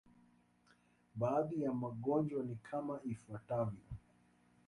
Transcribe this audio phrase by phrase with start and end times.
[1.15, 3.81] Baadhi ya magonjwa ni kama ifuatavyo.